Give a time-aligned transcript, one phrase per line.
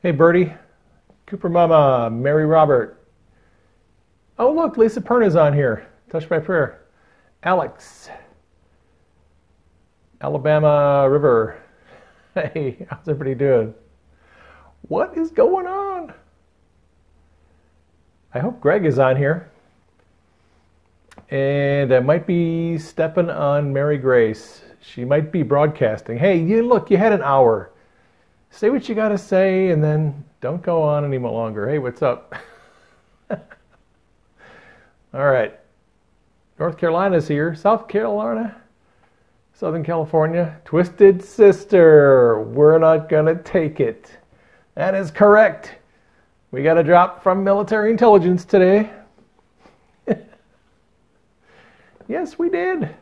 [0.00, 0.54] Hey, Birdie.
[1.26, 3.04] Cooper Mama, Mary Robert.
[4.38, 5.88] Oh, look, Lisa Perna's on here.
[6.08, 6.84] Touched by prayer.
[7.42, 8.08] Alex.
[10.20, 11.60] Alabama River.
[12.34, 13.74] Hey, how's everybody doing?
[14.82, 16.14] What is going on?
[18.32, 19.50] I hope Greg is on here.
[21.30, 24.62] And I might be stepping on Mary Grace.
[24.80, 26.16] She might be broadcasting.
[26.16, 27.72] Hey, you look, you had an hour.
[28.50, 31.68] Say what you got to say and then don't go on any longer.
[31.68, 32.34] Hey, what's up?
[33.30, 33.36] All
[35.12, 35.58] right.
[36.58, 37.54] North Carolina's here.
[37.54, 38.60] South Carolina.
[39.54, 40.60] Southern California.
[40.64, 42.42] Twisted Sister.
[42.42, 44.16] We're not going to take it.
[44.74, 45.76] That is correct.
[46.50, 48.90] We got a drop from military intelligence today.
[52.08, 52.94] yes, we did.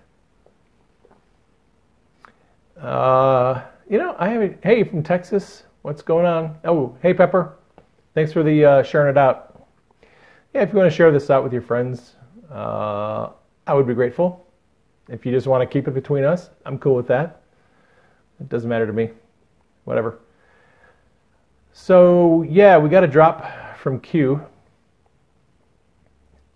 [2.80, 5.64] Uh, you know, I have a, hey from Texas.
[5.82, 6.58] What's going on?
[6.64, 7.56] Oh, hey Pepper.
[8.14, 9.66] Thanks for the uh, sharing it out.
[10.54, 12.16] Yeah, if you want to share this out with your friends,
[12.50, 13.30] uh,
[13.66, 14.46] I would be grateful.
[15.08, 17.42] If you just want to keep it between us, I'm cool with that.
[18.40, 19.10] It doesn't matter to me.
[19.84, 20.18] Whatever.
[21.72, 24.44] So, yeah, we got a drop from Q.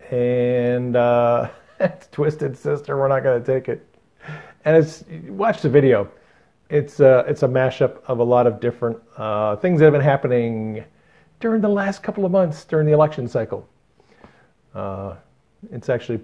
[0.09, 2.97] And uh, it's Twisted Sister.
[2.97, 3.87] We're not going to take it.
[4.65, 6.09] And it's, watch the video.
[6.71, 9.91] It's a, uh, it's a mashup of a lot of different uh, things that have
[9.91, 10.85] been happening
[11.41, 13.67] during the last couple of months during the election cycle.
[14.73, 15.15] Uh,
[15.69, 16.21] it's actually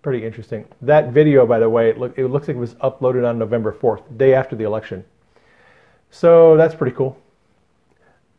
[0.00, 0.64] pretty interesting.
[0.80, 3.74] That video, by the way, it, look, it looks like it was uploaded on November
[3.74, 5.04] 4th, day after the election.
[6.10, 7.18] So that's pretty cool.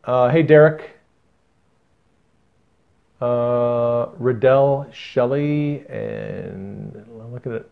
[0.04, 0.98] Uh, hey, Derek.
[3.22, 7.70] Uh, Riddell Shelley, and look at it.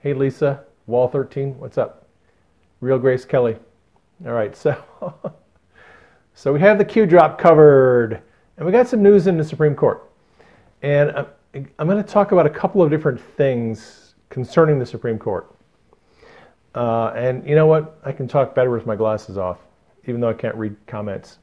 [0.00, 2.01] Hey, Lisa, Wall 13, what's up?
[2.82, 3.56] Real Grace Kelly.
[4.26, 4.76] All right, so
[6.34, 8.20] so we have the Q drop covered,
[8.56, 10.10] and we got some news in the Supreme Court.
[10.82, 15.16] And uh, I'm going to talk about a couple of different things concerning the Supreme
[15.16, 15.54] Court.
[16.74, 18.00] Uh, and you know what?
[18.04, 19.58] I can talk better with my glasses off,
[20.08, 21.38] even though I can't read comments.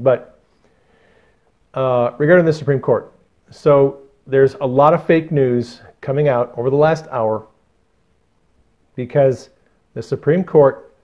[0.00, 0.40] But
[1.74, 3.12] uh, regarding the Supreme Court,
[3.50, 7.46] so there's a lot of fake news coming out over the last hour
[8.96, 9.50] because
[9.94, 10.94] the Supreme Court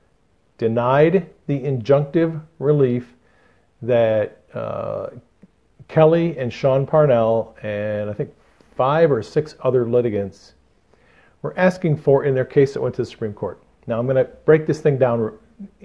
[0.58, 3.14] denied the injunctive relief
[3.82, 5.08] that uh,
[5.88, 8.32] Kelly and Sean Parnell and I think
[8.74, 10.54] five or six other litigants
[11.42, 13.62] were asking for in their case that went to the Supreme Court.
[13.86, 15.38] Now I'm going to break this thing down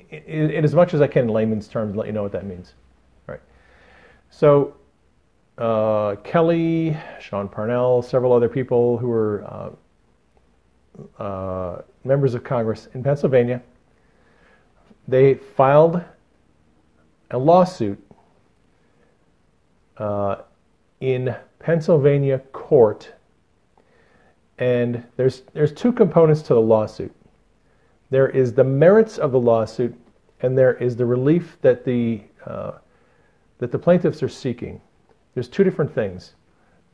[0.09, 2.31] in, in, as much as I can in layman's terms and let you know what
[2.31, 2.73] that means.
[3.27, 3.41] All right.
[4.29, 4.75] So
[5.57, 9.69] uh, Kelly, Sean Parnell, several other people who were uh,
[11.17, 13.61] uh, members of Congress in Pennsylvania,
[15.07, 16.01] they filed
[17.31, 17.99] a lawsuit
[19.97, 20.37] uh,
[20.99, 23.13] in Pennsylvania court,
[24.57, 27.13] and there's there's two components to the lawsuit.
[28.09, 29.95] There is the merits of the lawsuit,
[30.41, 32.73] and there is the relief that the uh,
[33.59, 34.81] that the plaintiffs are seeking.
[35.33, 36.33] There's two different things,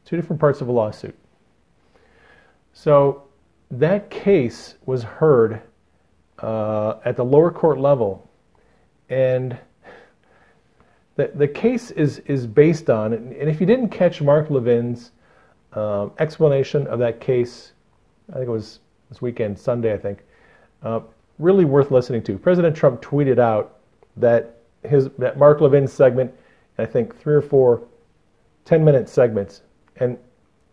[0.06, 1.18] two different parts of a lawsuit.
[2.74, 3.27] So
[3.72, 5.62] that case was heard
[6.40, 8.30] uh, at the lower court level,
[9.10, 9.58] and
[11.16, 15.12] the, the case is, is based on, and if you didn't catch Mark Levin's
[15.74, 17.74] um, explanation of that case,
[18.30, 18.80] I think it was
[19.10, 20.24] this weekend, Sunday, I think,
[20.84, 21.02] uh,
[21.40, 22.38] really worth listening to.
[22.38, 23.80] President Trump tweeted out
[24.16, 26.34] that his that Mark Levin segment,
[26.78, 27.84] I think three or four
[28.66, 29.62] 10 minute segments,
[29.98, 30.18] and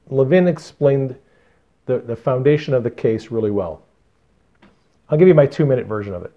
[0.08, 1.16] Levin explained
[1.86, 3.82] the, the foundation of the case really well.
[5.08, 6.32] I'll give you my two minute version of it.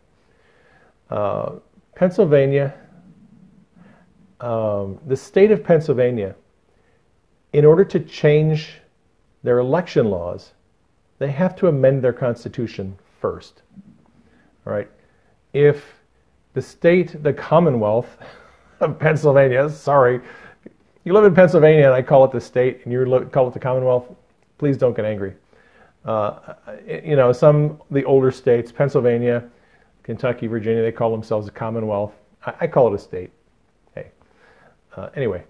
[1.09, 1.51] Uh,
[1.95, 2.73] Pennsylvania
[4.39, 6.35] um, the state of Pennsylvania,
[7.53, 8.79] in order to change
[9.43, 10.53] their election laws,
[11.19, 13.63] they have to amend their constitution first.
[14.65, 14.89] All right.
[15.53, 15.95] If
[16.53, 18.17] the state, the Commonwealth
[18.79, 20.21] of Pennsylvania, sorry,
[21.03, 23.59] you live in Pennsylvania and I call it the state and you call it the
[23.59, 24.13] Commonwealth,
[24.57, 25.33] please don't get angry.
[26.07, 26.55] Uh,
[26.87, 29.43] you know, some the older states, Pennsylvania,
[30.03, 32.15] Kentucky, Virginia, they call themselves a Commonwealth.
[32.45, 33.31] I, I call it a state.
[34.97, 35.43] Uh, anyway,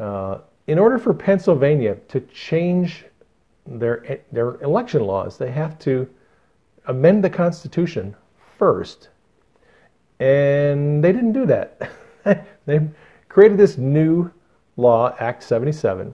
[0.00, 3.04] uh, in order for Pennsylvania to change
[3.66, 6.08] their their election laws, they have to
[6.86, 8.16] amend the Constitution
[8.58, 9.10] first,
[10.18, 11.90] and they didn't do that.
[12.66, 12.80] they
[13.28, 14.30] created this new
[14.76, 16.12] law, Act 77,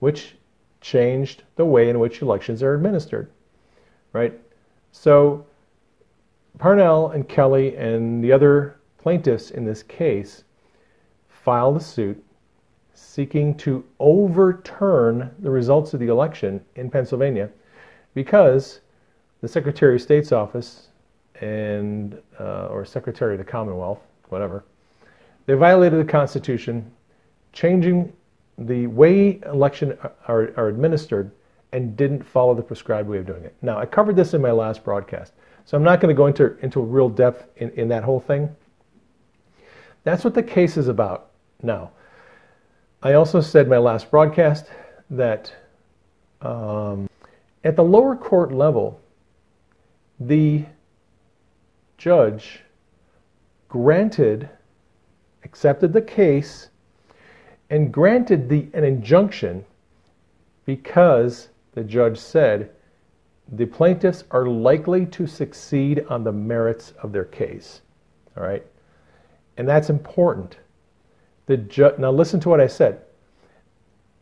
[0.00, 0.36] which
[0.84, 3.30] changed the way in which elections are administered.
[4.12, 4.38] Right?
[4.92, 5.46] So
[6.58, 10.44] Parnell and Kelly and the other plaintiffs in this case
[11.28, 12.22] filed a suit
[12.92, 17.48] seeking to overturn the results of the election in Pennsylvania
[18.12, 18.80] because
[19.40, 20.88] the Secretary of State's office
[21.40, 24.64] and uh, or Secretary of the Commonwealth, whatever,
[25.46, 26.90] they violated the Constitution,
[27.52, 28.12] changing
[28.58, 29.98] the way election
[30.28, 31.30] are, are administered
[31.72, 33.54] and didn't follow the prescribed way of doing it.
[33.62, 35.32] Now, I covered this in my last broadcast,
[35.64, 38.54] so I'm not going to go into, into real depth in, in that whole thing.
[40.04, 41.30] That's what the case is about.
[41.62, 41.90] Now,
[43.02, 44.66] I also said my last broadcast
[45.10, 45.52] that
[46.42, 47.08] um,
[47.64, 49.00] at the lower court level,
[50.20, 50.64] the
[51.98, 52.60] judge
[53.68, 54.48] granted,
[55.42, 56.68] accepted the case,
[57.74, 59.64] and granted the, an injunction
[60.64, 62.70] because the judge said
[63.50, 67.80] the plaintiffs are likely to succeed on the merits of their case.
[68.36, 68.64] All right?
[69.56, 70.58] And that's important.
[71.46, 73.02] The ju- now, listen to what I said.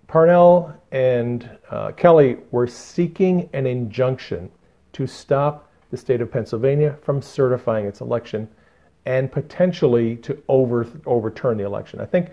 [0.07, 4.51] Parnell and uh, Kelly were seeking an injunction
[4.95, 8.49] to stop the state of Pennsylvania from certifying its election
[9.05, 12.01] and potentially to over, overturn the election.
[12.01, 12.31] I think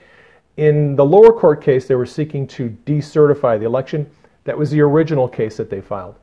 [0.59, 4.11] in the lower court case, they were seeking to decertify the election.
[4.43, 6.15] That was the original case that they filed.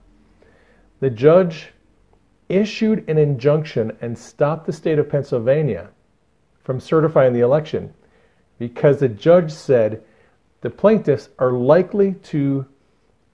[1.00, 1.68] The judge
[2.50, 5.88] issued an injunction and stopped the state of Pennsylvania
[6.60, 7.94] from certifying the election
[8.58, 10.02] because the judge said
[10.60, 12.66] the plaintiffs are likely to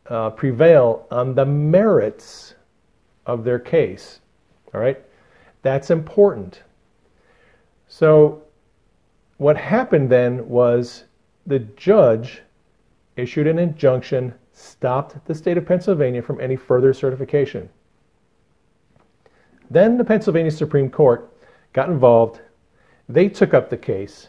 [0.06, 2.54] uh, prevail on the merits
[3.26, 4.20] of their case.
[4.72, 5.00] All right?
[5.62, 6.62] That's important.
[7.88, 8.41] So,
[9.42, 11.04] what happened then was
[11.46, 12.42] the judge
[13.16, 17.68] issued an injunction, stopped the state of Pennsylvania from any further certification.
[19.70, 21.28] Then the Pennsylvania Supreme Court
[21.72, 22.40] got involved.
[23.08, 24.28] They took up the case.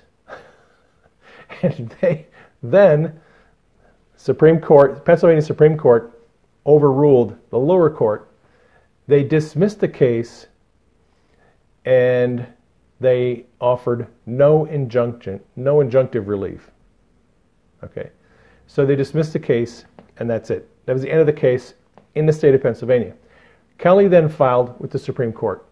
[1.61, 2.27] and they
[2.61, 3.19] then
[4.15, 6.11] Supreme Court, Pennsylvania Supreme Court
[6.65, 8.29] overruled the lower court
[9.07, 10.47] they dismissed the case
[11.85, 12.47] and
[12.99, 16.71] they offered no injunction, no injunctive relief.
[17.83, 18.09] Okay.
[18.67, 19.85] So they dismissed the case
[20.17, 20.69] and that's it.
[20.85, 21.73] That was the end of the case
[22.15, 23.13] in the state of Pennsylvania.
[23.77, 25.65] Kelly then filed with the Supreme Court.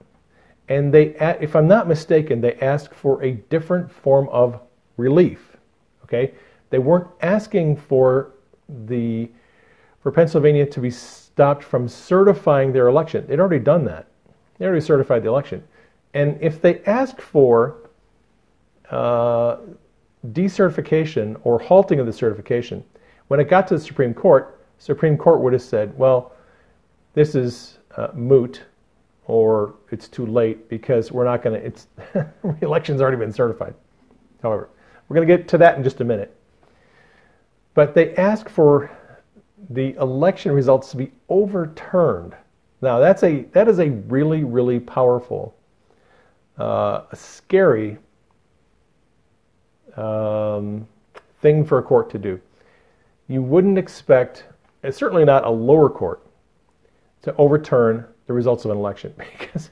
[0.68, 4.59] And they, if I'm not mistaken, they asked for a different form of
[4.97, 5.57] relief.
[6.03, 6.33] Okay?
[6.69, 8.31] They weren't asking for
[8.85, 9.29] the
[10.01, 13.27] for Pennsylvania to be stopped from certifying their election.
[13.27, 14.07] They'd already done that.
[14.57, 15.63] They already certified the election.
[16.13, 17.90] And if they asked for
[18.90, 19.58] uh,
[20.31, 22.84] decertification or halting of the certification,
[23.28, 26.34] when it got to the Supreme Court, Supreme Court would have said, well,
[27.13, 28.63] this is uh, moot
[29.28, 33.74] or it's too late because we're not going to, it's, the election's already been certified.
[34.42, 34.69] However,
[35.08, 36.36] we're going to get to that in just a minute.
[37.74, 38.92] But they ask for
[39.69, 42.36] the election results to be overturned.
[42.81, 45.56] Now that's a that is a really really powerful,
[46.59, 47.98] uh, a scary
[49.98, 50.88] um,
[51.42, 52.39] thing for a court to do.
[53.27, 54.45] You wouldn't expect,
[54.83, 56.21] it's certainly not a lower court,
[57.24, 59.70] to overturn the results of an election because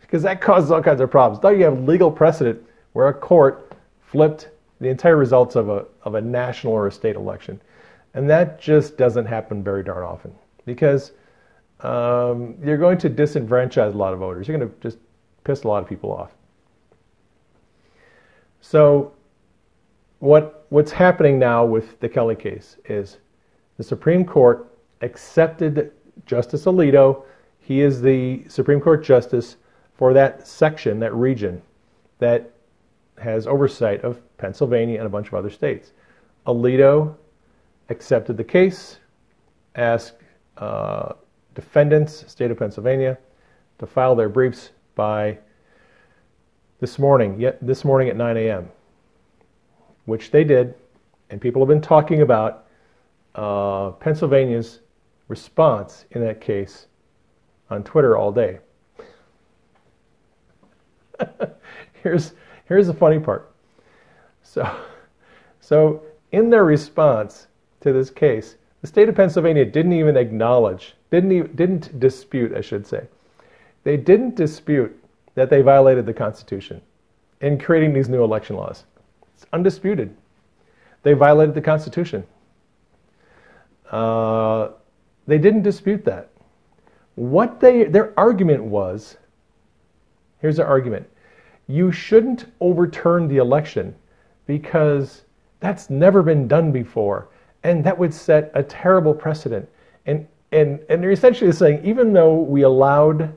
[0.00, 1.42] because that causes all kinds of problems.
[1.42, 6.14] Now you have legal precedent where a court flipped the entire results of a of
[6.14, 7.60] a national or a state election.
[8.14, 10.32] And that just doesn't happen very darn often
[10.64, 11.12] because
[11.80, 14.48] um, you're going to disenfranchise a lot of voters.
[14.48, 14.98] You're going to just
[15.46, 16.32] piss a lot of people off.
[18.60, 19.12] So,
[20.18, 23.18] what, what's happening now with the Kelly case is
[23.76, 24.66] the Supreme Court
[25.02, 25.92] accepted
[26.24, 27.22] Justice Alito.
[27.60, 29.56] He is the Supreme Court justice
[29.94, 31.62] for that section, that region,
[32.18, 32.50] that
[33.18, 35.92] has oversight of Pennsylvania and a bunch of other states.
[36.46, 37.14] Alito
[37.88, 38.98] accepted the case,
[39.76, 40.14] asked
[40.56, 41.12] uh,
[41.54, 43.16] defendants, state of Pennsylvania,
[43.78, 45.38] to file their briefs by
[46.80, 48.68] this morning, yet this morning at 9 a.m.,
[50.06, 50.74] which they did,
[51.30, 52.66] and people have been talking about
[53.36, 54.80] uh, Pennsylvania's
[55.28, 56.86] response in that case
[57.70, 58.58] on Twitter all day.
[62.02, 62.32] here's
[62.64, 63.52] here's the funny part.
[64.42, 64.76] So,
[65.60, 67.46] so in their response,
[67.80, 72.60] to this case, the state of Pennsylvania didn't even acknowledge, didn't, even, didn't dispute, I
[72.60, 73.06] should say.
[73.86, 75.00] They didn't dispute
[75.36, 76.82] that they violated the Constitution
[77.40, 78.82] in creating these new election laws.
[79.32, 80.12] It's undisputed.
[81.04, 82.24] They violated the Constitution.
[83.88, 84.70] Uh,
[85.28, 86.30] they didn't dispute that.
[87.14, 89.18] What they, their argument was
[90.40, 91.08] here's their argument
[91.68, 93.94] you shouldn't overturn the election
[94.48, 95.22] because
[95.60, 97.28] that's never been done before.
[97.62, 99.68] And that would set a terrible precedent.
[100.06, 103.32] And, and, and they're essentially saying even though we allowed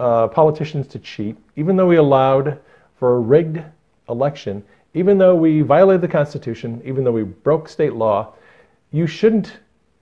[0.00, 2.58] uh, politicians to cheat, even though we allowed
[2.98, 3.62] for a rigged
[4.08, 4.64] election,
[4.94, 8.32] even though we violated the Constitution, even though we broke state law,
[8.92, 9.58] you shouldn't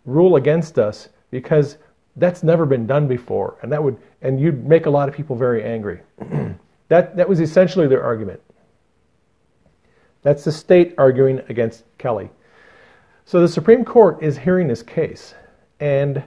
[0.07, 1.78] rule against us because
[2.17, 3.59] that's never been done before.
[3.62, 6.00] And that would and you'd make a lot of people very angry.
[6.88, 8.40] that that was essentially their argument.
[10.23, 12.31] That's the state arguing against Kelly.
[13.25, 15.35] So the Supreme Court is hearing this case.
[15.81, 16.23] And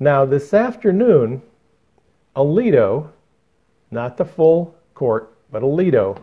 [0.00, 1.42] now this afternoon,
[2.36, 3.08] Alito,
[3.90, 6.20] not the full court, but Alito,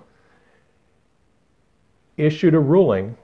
[2.17, 3.17] issued a ruling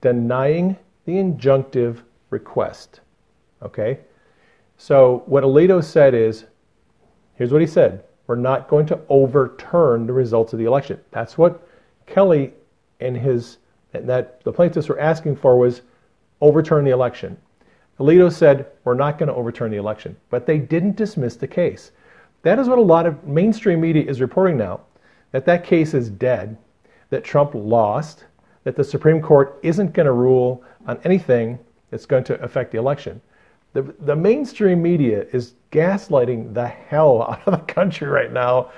[0.00, 3.00] denying the injunctive request.
[3.62, 3.98] Okay?
[4.76, 6.46] So what Alito said is
[7.34, 11.00] here's what he said we're not going to overturn the results of the election.
[11.10, 11.66] That's what
[12.06, 12.54] Kelly
[13.00, 13.58] and his
[13.92, 15.82] and that the plaintiffs were asking for was
[16.40, 17.36] overturn the election.
[18.00, 20.16] Alito said, We're not going to overturn the election.
[20.30, 21.92] But they didn't dismiss the case.
[22.42, 24.80] That is what a lot of mainstream media is reporting now
[25.32, 26.56] that that case is dead,
[27.10, 28.24] that Trump lost,
[28.64, 31.56] that the Supreme Court isn't going to rule on anything
[31.90, 33.20] that's going to affect the election.
[33.74, 38.70] The, the mainstream media is gaslighting the hell out of the country right now,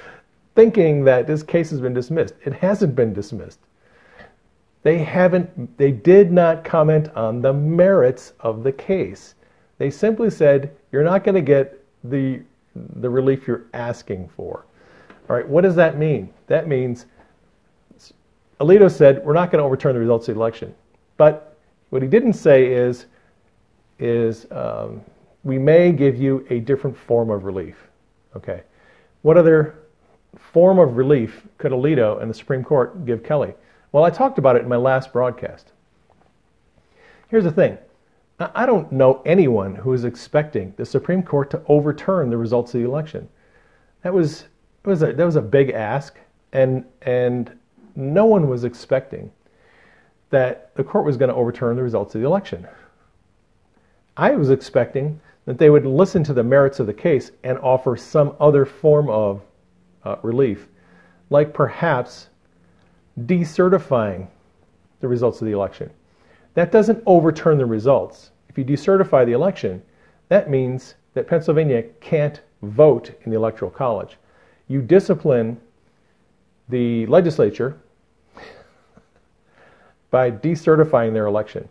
[0.54, 2.34] thinking that this case has been dismissed.
[2.44, 3.60] It hasn't been dismissed.
[4.82, 9.34] They haven't, they did not comment on the merits of the case.
[9.78, 12.40] They simply said, you're not going to get the,
[12.74, 14.64] the relief you're asking for.
[15.28, 16.32] All right, what does that mean?
[16.48, 17.06] That means
[18.60, 20.74] Alito said, we're not going to overturn the results of the election.
[21.16, 21.56] But
[21.90, 23.06] what he didn't say is,
[23.98, 25.00] is um,
[25.44, 27.76] we may give you a different form of relief.
[28.36, 28.62] Okay.
[29.22, 29.78] What other
[30.36, 33.54] form of relief could Alito and the Supreme Court give Kelly?
[33.92, 35.72] Well, I talked about it in my last broadcast.
[37.28, 37.78] Here's the thing
[38.40, 42.80] I don't know anyone who is expecting the Supreme Court to overturn the results of
[42.80, 43.28] the election.
[44.02, 44.44] That was,
[44.84, 46.18] was a, that was a big ask,
[46.52, 47.56] and, and
[47.94, 49.30] no one was expecting
[50.30, 52.66] that the court was going to overturn the results of the election.
[54.16, 57.96] I was expecting that they would listen to the merits of the case and offer
[57.96, 59.42] some other form of
[60.04, 60.68] uh, relief,
[61.30, 62.28] like perhaps
[63.20, 64.26] decertifying
[65.00, 65.90] the results of the election.
[66.54, 68.30] That doesn't overturn the results.
[68.48, 69.82] If you decertify the election,
[70.28, 74.16] that means that Pennsylvania can't vote in the Electoral College.
[74.68, 75.60] You discipline
[76.68, 77.78] the legislature
[80.10, 81.68] by decertifying their election.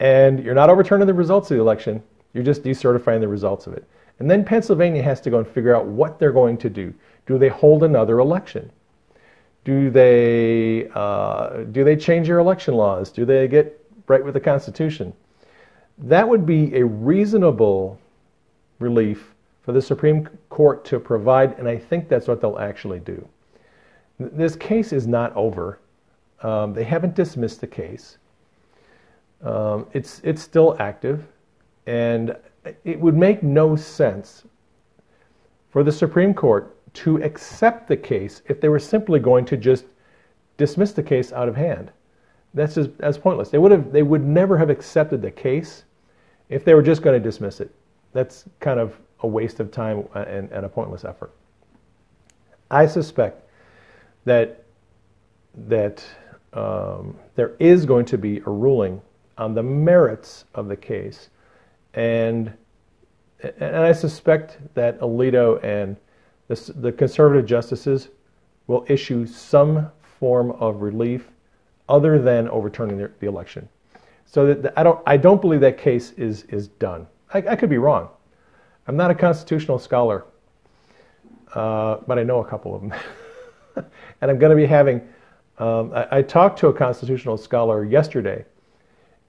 [0.00, 2.02] And you're not overturning the results of the election,
[2.32, 3.84] you're just decertifying the results of it.
[4.18, 6.94] And then Pennsylvania has to go and figure out what they're going to do.
[7.26, 8.70] Do they hold another election?
[9.64, 13.10] Do they, uh, do they change their election laws?
[13.10, 15.12] Do they get right with the Constitution?
[15.98, 17.98] That would be a reasonable
[18.78, 23.28] relief for the Supreme Court to provide, and I think that's what they'll actually do.
[24.18, 25.78] This case is not over.
[26.42, 28.18] Um, they haven't dismissed the case.
[29.42, 31.26] Um, it's, it's still active,
[31.86, 32.34] and
[32.84, 34.44] it would make no sense
[35.70, 39.84] for the Supreme Court to accept the case if they were simply going to just
[40.56, 41.92] dismiss the case out of hand.
[42.54, 43.50] That's just that's pointless.
[43.50, 45.84] They would have they would never have accepted the case
[46.48, 47.70] if they were just going to dismiss it.
[48.12, 51.32] That's kind of a waste of time and, and a pointless effort.
[52.70, 53.42] I suspect
[54.24, 54.64] that
[55.68, 56.04] that
[56.52, 59.00] um, there is going to be a ruling
[59.36, 61.28] on the merits of the case,
[61.94, 62.52] and
[63.40, 65.96] and I suspect that Alito and
[66.48, 68.08] the, the conservative justices
[68.66, 71.30] will issue some form of relief
[71.88, 73.68] other than overturning the, the election.
[74.26, 77.06] So that the, I don't I don't believe that case is is done.
[77.32, 78.08] I, I could be wrong.
[78.86, 80.24] I'm not a constitutional scholar,
[81.54, 82.94] uh, but I know a couple of them,
[84.20, 85.00] and I'm going to be having.
[85.58, 88.44] Um, I, I talked to a constitutional scholar yesterday,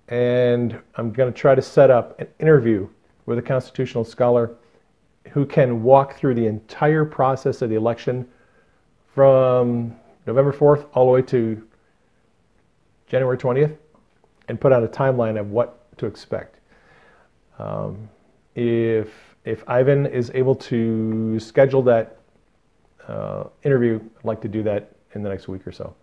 [0.10, 2.88] and I'm going to try to set up an interview
[3.26, 4.56] with a constitutional scholar
[5.32, 8.28] who can walk through the entire process of the election
[9.14, 9.96] from
[10.26, 11.68] November 4th all the way to
[13.08, 13.78] January 20th
[14.48, 16.60] and put out a timeline of what to expect.
[17.58, 18.10] Um,
[18.56, 22.18] if, if Ivan is able to schedule that
[23.08, 25.96] uh, interview, I'd like to do that in the next week or so.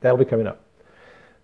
[0.00, 0.64] That'll be coming up.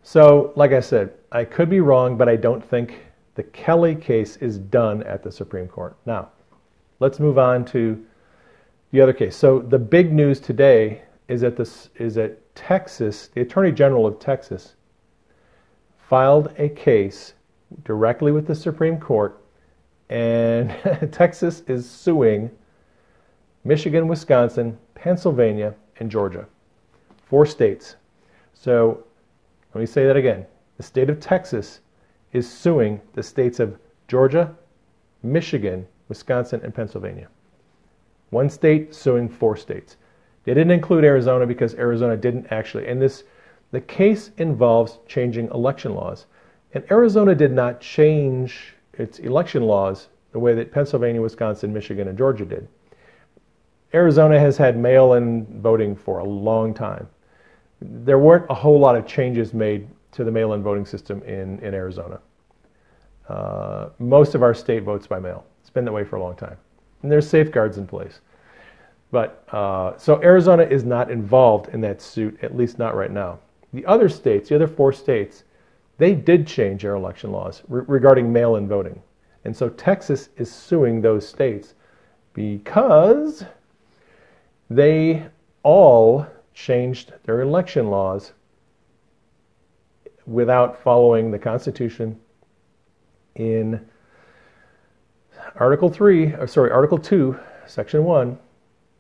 [0.02, 2.98] So, like I said, I could be wrong, but I don't think
[3.38, 5.97] the Kelly case is done at the Supreme Court.
[6.04, 6.30] Now,
[6.99, 8.04] let's move on to
[8.90, 9.37] the other case.
[9.37, 14.18] So, the big news today is that this is that Texas, the Attorney General of
[14.18, 14.75] Texas,
[15.99, 17.35] filed a case
[17.85, 19.40] directly with the Supreme Court,
[20.11, 20.75] and
[21.12, 22.50] Texas is suing
[23.62, 26.45] Michigan, Wisconsin, Pennsylvania, and Georgia.
[27.26, 27.95] Four states.
[28.52, 29.04] So
[29.73, 30.45] let me say that again.
[30.76, 31.83] The state of Texas
[32.32, 34.54] is suing the states of Georgia,
[35.23, 37.28] Michigan, Wisconsin, and Pennsylvania.
[38.30, 39.97] One state suing four states.
[40.44, 42.87] They didn't include Arizona because Arizona didn't actually.
[42.88, 43.25] And this,
[43.70, 46.26] the case involves changing election laws.
[46.75, 52.18] And Arizona did not change its election laws the way that Pennsylvania, Wisconsin, Michigan, and
[52.18, 52.68] Georgia did.
[53.94, 57.08] Arizona has had mail in voting for a long time.
[57.80, 61.60] There weren't a whole lot of changes made to the mail in voting system in,
[61.60, 62.18] in Arizona.
[63.28, 65.46] Uh, most of our state votes by mail.
[65.60, 66.56] It's been that way for a long time.
[67.02, 68.18] And there's safeguards in place.
[69.12, 73.38] But uh, so Arizona is not involved in that suit, at least not right now.
[73.72, 75.44] The other states, the other four states,
[75.98, 79.00] they did change their election laws re- regarding mail in voting.
[79.44, 81.75] And so Texas is suing those states
[82.34, 83.44] because
[84.68, 85.28] they
[85.62, 88.32] all changed their election laws
[90.28, 92.18] without following the Constitution
[93.35, 93.85] in
[95.56, 98.38] Article 3, or sorry, Article 2, Section 1,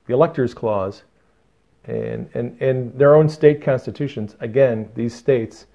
[0.06, 1.02] the Electors Clause,
[1.84, 4.36] and, and, and their own state constitutions.
[4.40, 5.66] Again, these states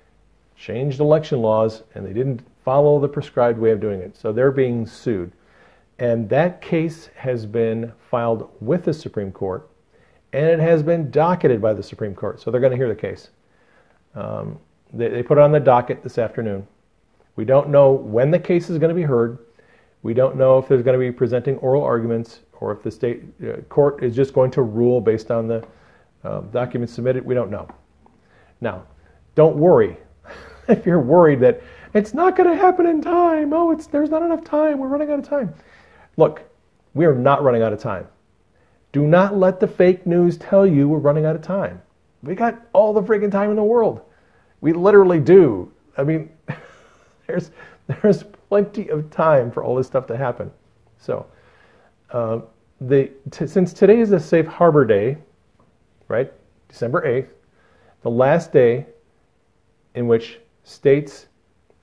[0.55, 4.15] changed election laws and they didn't follow the prescribed way of doing it.
[4.15, 5.31] So they're being sued.
[5.99, 9.69] And that case has been filed with the Supreme Court
[10.33, 12.41] and it has been docketed by the Supreme Court.
[12.41, 13.29] So they're going to hear the case.
[14.15, 14.59] Um,
[14.93, 16.67] they, they put it on the docket this afternoon.
[17.35, 19.39] We don't know when the case is going to be heard.
[20.03, 23.23] We don't know if there's going to be presenting oral arguments or if the state
[23.43, 25.65] uh, court is just going to rule based on the
[26.23, 27.25] uh, documents submitted.
[27.25, 27.67] We don't know.
[28.61, 28.83] Now,
[29.35, 29.97] don't worry
[30.67, 31.61] if you're worried that
[31.93, 33.53] it's not going to happen in time.
[33.53, 34.79] Oh, it's there's not enough time.
[34.79, 35.53] We're running out of time.
[36.17, 36.43] Look,
[36.93, 38.07] we are not running out of time.
[38.91, 41.81] Do not let the fake news tell you we're running out of time.
[42.21, 44.01] We got all the freaking time in the world.
[44.63, 45.69] We literally do.
[45.97, 46.29] I mean,
[47.27, 47.51] there's
[47.87, 50.49] there's plenty of time for all this stuff to happen.
[50.97, 51.25] So,
[52.11, 52.39] uh,
[52.79, 55.17] the t- since today is a safe harbor day,
[56.07, 56.31] right?
[56.69, 57.27] December 8th,
[58.03, 58.85] the last day
[59.95, 61.27] in which states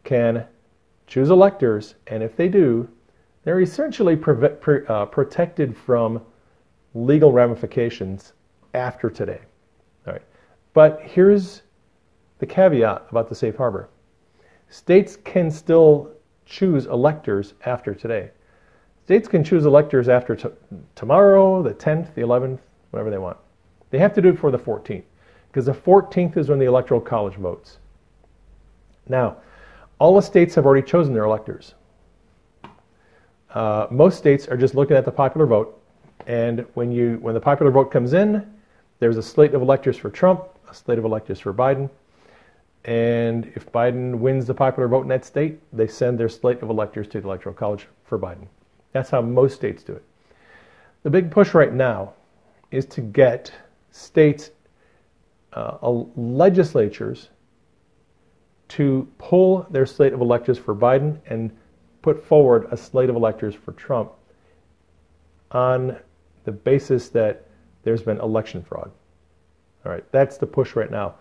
[0.02, 0.46] can
[1.06, 2.88] choose electors, and if they do,
[3.44, 6.22] they're essentially pre- pre- uh, protected from
[6.94, 8.32] legal ramifications
[8.72, 9.40] after today.
[10.06, 10.22] All right.
[10.72, 11.60] But here's
[12.40, 13.88] the caveat about the safe harbor.
[14.68, 16.10] States can still
[16.46, 18.30] choose electors after today.
[19.04, 20.48] States can choose electors after t-
[20.94, 22.58] tomorrow, the 10th, the 11th,
[22.90, 23.36] whatever they want.
[23.90, 25.04] They have to do it for the 14th
[25.48, 27.78] because the 14th is when the Electoral College votes.
[29.08, 29.36] Now,
[29.98, 31.74] all the states have already chosen their electors.
[33.52, 35.82] Uh, most states are just looking at the popular vote,
[36.28, 38.48] and when you when the popular vote comes in,
[39.00, 41.90] there's a slate of electors for Trump, a slate of electors for Biden,
[42.84, 46.70] and if Biden wins the popular vote in that state, they send their slate of
[46.70, 48.46] electors to the Electoral College for Biden.
[48.92, 50.04] That's how most states do it.
[51.02, 52.14] The big push right now
[52.70, 53.52] is to get
[53.90, 54.50] states,
[55.52, 55.76] uh,
[56.16, 57.28] legislatures,
[58.68, 61.50] to pull their slate of electors for Biden and
[62.02, 64.12] put forward a slate of electors for Trump
[65.50, 65.96] on
[66.44, 67.46] the basis that
[67.82, 68.90] there's been election fraud.
[69.84, 71.16] All right, that's the push right now.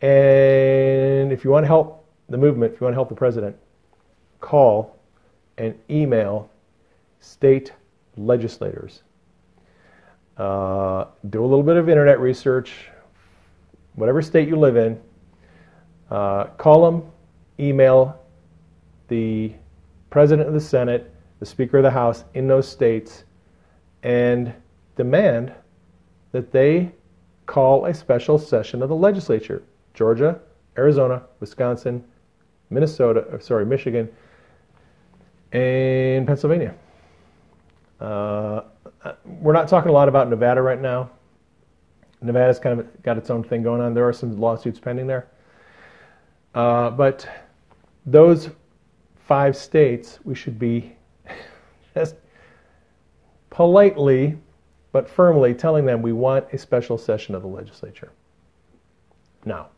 [0.00, 3.56] And if you want to help the movement, if you want to help the president,
[4.40, 4.98] call
[5.58, 6.50] and email
[7.20, 7.72] state
[8.16, 9.02] legislators.
[10.36, 12.88] Uh, do a little bit of internet research,
[13.94, 14.98] whatever state you live in.
[16.10, 17.10] Uh, call them,
[17.58, 18.18] email
[19.08, 19.52] the
[20.08, 23.24] president of the Senate, the Speaker of the House in those states,
[24.02, 24.52] and
[24.96, 25.52] demand
[26.32, 26.90] that they
[27.46, 29.62] call a special session of the legislature.
[29.94, 30.40] Georgia,
[30.76, 32.04] Arizona, Wisconsin,
[32.70, 34.08] Minnesota, uh, sorry, Michigan,
[35.52, 36.74] and Pennsylvania.
[38.00, 38.62] Uh,
[39.24, 41.10] we're not talking a lot about Nevada right now.
[42.22, 43.94] Nevada's kind of got its own thing going on.
[43.94, 45.28] There are some lawsuits pending there.
[46.54, 47.28] Uh, but
[48.06, 48.50] those
[49.16, 50.96] five states, we should be
[51.94, 52.16] just
[53.50, 54.36] politely
[54.92, 58.10] but firmly telling them we want a special session of the legislature.
[59.44, 59.68] Now,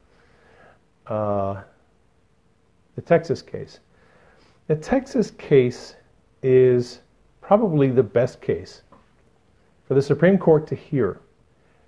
[1.06, 1.62] uh,
[2.96, 3.80] the Texas case.
[4.68, 5.96] The Texas case
[6.42, 7.00] is
[7.40, 8.82] probably the best case
[9.86, 11.20] for the Supreme Court to hear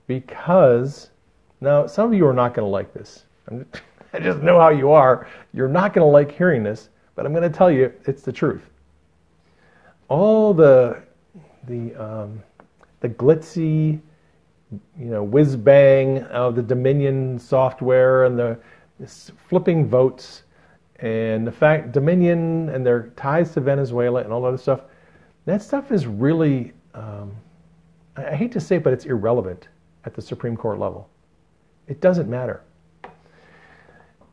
[0.06, 1.10] because
[1.60, 3.24] Now, some of you are not going to like this.
[4.12, 5.28] I just know how you are.
[5.52, 8.32] You're not going to like hearing this, but I'm going to tell you it's the
[8.32, 8.70] truth.
[10.08, 11.02] All the
[11.66, 12.42] the um,
[13.00, 14.00] the glitzy,
[14.70, 18.58] you know, whiz bang of the Dominion software and the
[19.48, 20.44] flipping votes
[21.00, 24.82] and the fact Dominion and their ties to Venezuela and all that other stuff.
[25.44, 27.32] That stuff is really, um,
[28.16, 29.68] I, hate to say it, but it's irrelevant
[30.04, 31.08] at the Supreme Court level.
[31.88, 32.62] It doesn't matter.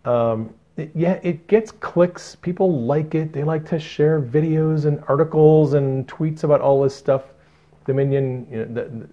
[0.06, 2.36] Um, it, yeah, it gets clicks.
[2.36, 3.34] People like it.
[3.34, 7.24] They like to share videos and articles and tweets about all this stuff.
[7.86, 9.08] Dominion, you know, the,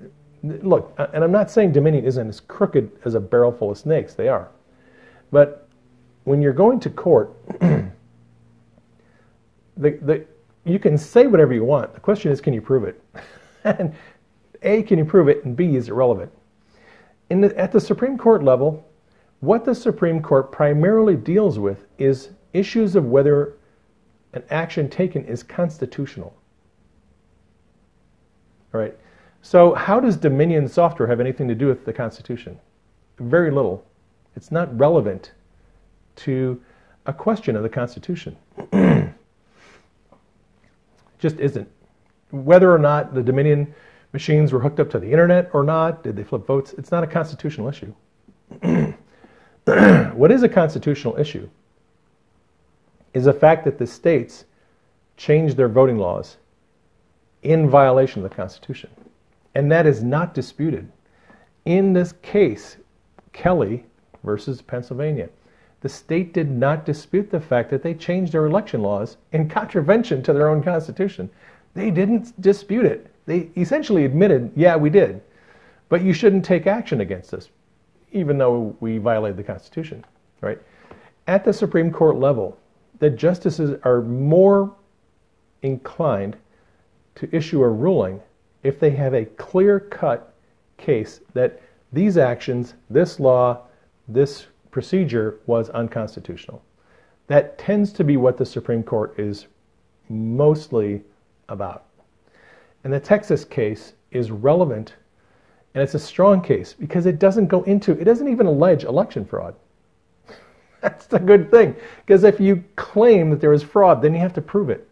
[0.45, 3.79] the, look, and I'm not saying Dominion isn't as crooked as a barrel full of
[3.79, 4.15] snakes.
[4.15, 4.49] They are.
[5.31, 5.69] But
[6.25, 7.91] when you're going to court, the,
[9.77, 10.25] the,
[10.65, 11.95] you can say whatever you want.
[11.95, 13.03] The question is, can you prove it?
[13.65, 13.95] and
[14.63, 15.45] A, can you prove it?
[15.45, 16.33] And B, is it relevant?
[17.29, 18.87] The, at the Supreme Court level,
[19.41, 23.55] what the Supreme Court primarily deals with is issues of whether
[24.33, 26.35] an action taken is constitutional.
[28.75, 28.97] All right.
[29.43, 32.59] So, how does Dominion software have anything to do with the Constitution?
[33.19, 33.85] Very little.
[34.39, 35.33] It's not relevant
[36.17, 36.63] to
[37.07, 38.37] a question of the Constitution.
[41.19, 41.69] just isn't.
[42.31, 43.75] Whether or not the Dominion
[44.13, 46.73] machines were hooked up to the internet or not, did they flip votes?
[46.79, 47.93] It's not a constitutional issue.
[50.15, 51.49] what is a constitutional issue
[53.15, 54.45] is the fact that the states
[55.17, 56.37] changed their voting laws
[57.43, 58.91] in violation of the Constitution.
[59.57, 60.93] And that is not disputed.
[61.65, 62.77] In this case,
[63.33, 63.85] Kelly
[64.29, 65.31] versus Pennsylvania,
[65.81, 70.23] the state did not dispute the fact that they changed their election laws in contravention
[70.23, 71.31] to their own Constitution.
[71.73, 73.11] They didn't dispute it.
[73.25, 75.23] They essentially admitted, yeah, we did.
[75.89, 77.49] But you shouldn't take action against us,
[78.13, 80.05] even though we violated the Constitution,
[80.43, 80.61] right?
[81.27, 82.59] At the Supreme Court level,
[82.99, 84.75] the justices are more
[85.63, 86.37] inclined
[87.15, 88.21] to issue a ruling
[88.63, 90.35] if they have a clear cut
[90.77, 91.63] case that
[91.95, 93.63] these actions, this law,
[94.09, 96.63] this procedure was unconstitutional.
[97.27, 99.47] That tends to be what the Supreme Court is
[100.09, 101.03] mostly
[101.49, 101.85] about.
[102.85, 104.95] And the Texas case is relevant
[105.75, 109.25] and it's a strong case because it doesn't go into, it doesn't even allege election
[109.25, 109.55] fraud.
[110.81, 111.77] That's the good thing.
[112.05, 114.89] Because if you claim that there is fraud, then you have to prove it.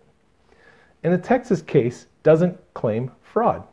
[1.03, 3.65] And the Texas case doesn't claim fraud,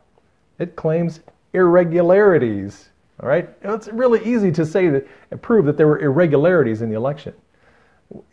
[0.58, 1.20] it claims
[1.52, 2.88] irregularities.
[3.20, 3.48] All right?
[3.62, 5.06] It's really easy to say that
[5.42, 7.34] prove that there were irregularities in the election.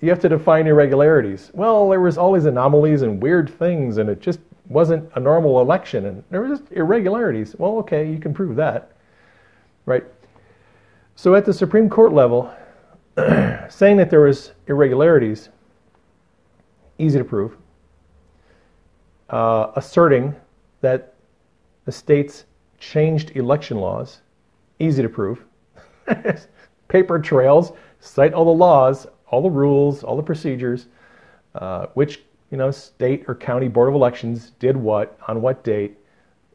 [0.02, 1.52] You have to define irregularities.
[1.54, 5.62] Well, there was all these anomalies and weird things, and it just wasn't a normal
[5.62, 7.56] election, and there were just irregularities.
[7.58, 8.92] Well, okay, you can prove that,
[9.86, 10.04] right?
[11.16, 12.52] So at the Supreme Court level,
[13.70, 15.50] saying that there was irregularities,
[16.98, 17.58] easy to prove.
[19.30, 20.36] Uh, asserting
[20.82, 21.14] that
[21.86, 22.46] the states
[22.80, 24.22] changed election laws,
[24.82, 25.44] easy to prove.
[26.88, 30.88] Paper trails cite all the laws, all the rules, all the procedures,
[31.56, 35.98] uh, which you know state or county board of elections did what on what date.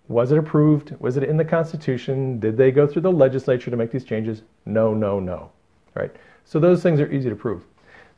[0.09, 0.95] Was it approved?
[1.01, 2.39] Was it in the Constitution?
[2.39, 4.43] Did they go through the legislature to make these changes?
[4.65, 5.51] No, no, no.
[5.95, 6.15] Right.
[6.45, 7.65] So those things are easy to prove.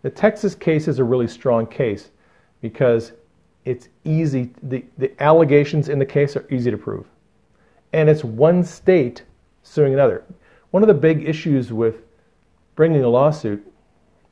[0.03, 2.11] The Texas case is a really strong case
[2.61, 3.12] because
[3.64, 4.51] it's easy.
[4.62, 7.07] The, the allegations in the case are easy to prove,
[7.92, 9.23] and it's one state
[9.68, 10.24] suing another.
[10.70, 12.02] One of the big issues with
[12.74, 13.64] bringing a lawsuit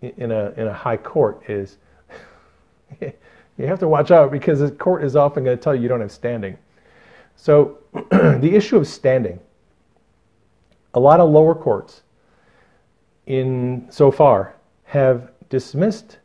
[0.01, 1.79] in a, in a high court is
[3.01, 5.89] you have to watch out because the court is often going to tell you you
[5.89, 6.57] don't have standing.
[7.37, 7.79] So,
[8.11, 9.41] the issue of standing,
[10.95, 12.03] a lot of lower courts
[13.27, 16.19] in so far have dismissed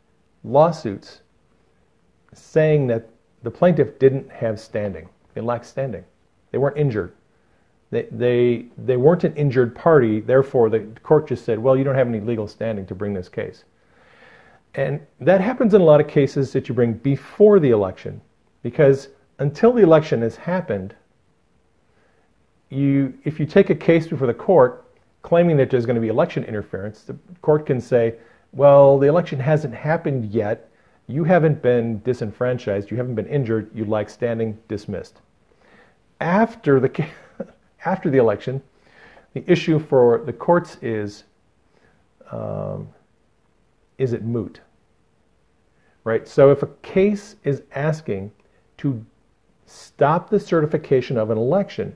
[0.44, 1.20] lawsuits
[2.32, 3.08] saying that
[3.42, 5.08] the plaintiff didn't have standing.
[5.34, 6.04] They lacked standing.
[6.50, 7.12] They weren't injured.
[7.92, 11.94] They, they, they weren't an injured party, therefore, the court just said, well, you don't
[11.94, 13.64] have any legal standing to bring this case.
[14.74, 18.22] And that happens in a lot of cases that you bring before the election,
[18.62, 20.94] because until the election has happened,
[22.70, 24.86] you, if you take a case before the court
[25.20, 28.14] claiming that there's going to be election interference, the court can say,
[28.52, 30.70] well, the election hasn't happened yet.
[31.08, 32.90] You haven't been disenfranchised.
[32.90, 33.70] You haven't been injured.
[33.74, 35.20] You like standing dismissed.
[36.20, 37.06] After the
[37.84, 38.62] after the election,
[39.34, 41.24] the issue for the courts is
[42.30, 42.88] um,
[43.98, 44.60] is it moot?
[46.04, 46.26] Right?
[46.26, 48.32] So if a case is asking
[48.78, 49.04] to
[49.66, 51.94] stop the certification of an election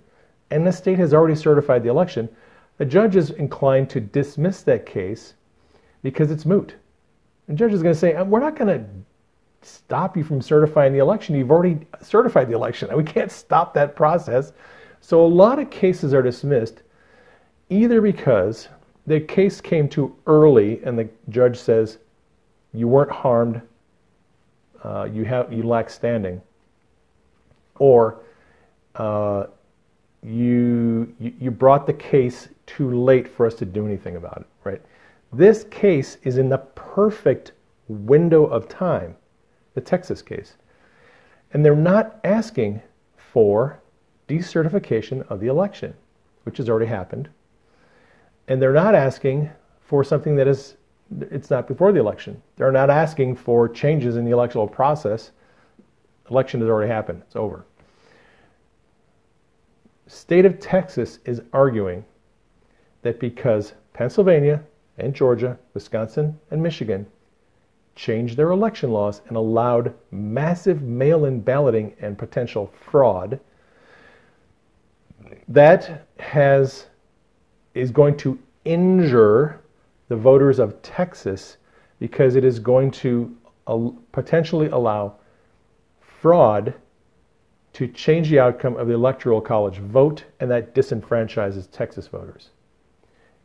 [0.50, 2.28] and the state has already certified the election,
[2.78, 5.34] the judge is inclined to dismiss that case
[6.02, 6.76] because it's moot.
[7.48, 8.86] The judge is going to say, "Uh, We're not going to
[9.62, 11.34] stop you from certifying the election.
[11.34, 12.88] You've already certified the election.
[12.96, 14.52] We can't stop that process.
[15.00, 16.82] So a lot of cases are dismissed
[17.68, 18.68] either because
[19.06, 21.98] the case came too early and the judge says
[22.72, 23.62] you weren't harmed,
[24.84, 26.40] uh, you have you lack standing,
[27.78, 28.20] or
[28.96, 29.46] uh,
[30.22, 34.46] you, you brought the case too late for us to do anything about it.
[34.64, 34.82] Right?
[35.32, 37.52] This case is in the perfect
[37.88, 39.16] window of time,
[39.74, 40.54] the Texas case,
[41.52, 42.82] and they're not asking
[43.16, 43.80] for
[44.28, 45.94] decertification of the election,
[46.44, 47.28] which has already happened
[48.48, 50.76] and they're not asking for something that is
[51.20, 52.42] it's not before the election.
[52.56, 55.30] They're not asking for changes in the electoral process.
[56.30, 57.22] Election has already happened.
[57.26, 57.64] It's over.
[60.08, 62.04] State of Texas is arguing
[63.02, 64.64] that because Pennsylvania
[64.98, 67.06] and Georgia, Wisconsin and Michigan
[67.94, 73.38] changed their election laws and allowed massive mail-in balloting and potential fraud,
[75.48, 76.86] that has
[77.74, 79.60] is going to injure
[80.08, 81.56] the voters of Texas
[81.98, 83.34] because it is going to
[84.12, 85.14] potentially allow
[86.00, 86.74] fraud
[87.72, 92.50] to change the outcome of the electoral college vote, and that disenfranchises Texas voters.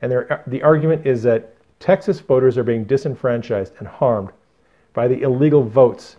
[0.02, 4.30] And there, the argument is that Texas voters are being disenfranchised and harmed
[4.94, 6.16] by the illegal votes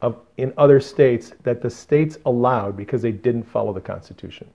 [0.00, 4.48] of, in other states that the states allowed because they didn't follow the Constitution.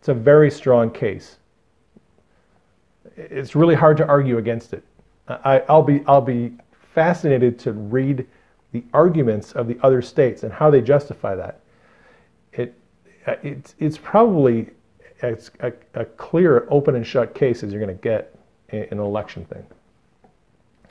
[0.00, 1.36] It's a very strong case
[3.28, 4.82] it's really hard to argue against it.
[5.28, 6.52] I, will be I'll be
[6.94, 8.26] fascinated to read
[8.72, 11.60] the arguments of the other states and how they justify that.
[12.52, 12.74] It
[13.26, 14.70] it's it's probably
[15.22, 18.34] it's a, a clear open and shut case as you're going to get
[18.70, 19.64] in, in an election thing.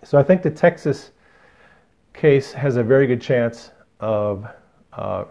[0.04, 1.12] So I think the Texas
[2.14, 4.48] case has a very good chance of.
[4.94, 5.26] Uh,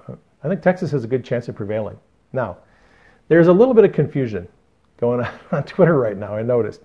[0.45, 1.99] I think Texas has a good chance of prevailing.
[2.33, 2.59] Now,
[3.29, 4.49] there's a little bit of confusion
[4.99, 6.83] going on on Twitter right now, I noticed.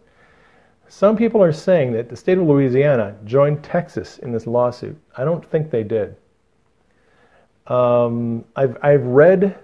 [0.87, 4.95] Some people are saying that the state of Louisiana joined Texas in this lawsuit.
[5.17, 6.15] I don't think they did.
[7.67, 9.57] Um, I've, I've read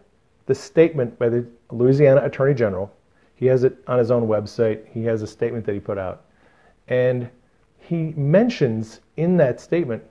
[0.46, 2.92] the statement by the Louisiana Attorney General.
[3.36, 4.88] He has it on his own website.
[4.88, 6.26] He has a statement that he put out.
[6.88, 7.30] And
[7.78, 10.04] he mentions in that statement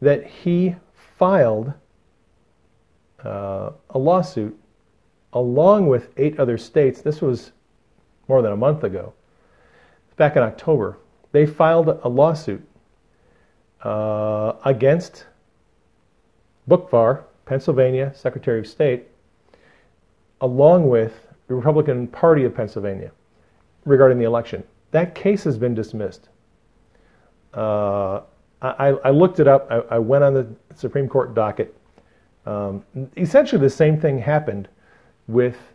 [0.00, 1.72] that he filed
[3.24, 4.58] uh, a lawsuit
[5.32, 7.00] along with eight other states.
[7.00, 7.52] This was
[8.28, 9.12] more than a month ago,
[10.16, 10.98] back in October.
[11.32, 12.62] They filed a lawsuit
[13.82, 15.26] uh, against
[16.68, 19.08] Boockvar, Pennsylvania Secretary of State,
[20.40, 23.10] along with the Republican Party of Pennsylvania
[23.84, 24.62] regarding the election.
[24.90, 26.28] That case has been dismissed.
[27.54, 28.20] Uh,
[28.60, 29.66] I, I, looked it up.
[29.70, 31.76] I, I, went on the Supreme Court docket.
[32.46, 32.84] Um,
[33.16, 34.68] essentially, the same thing happened
[35.28, 35.74] with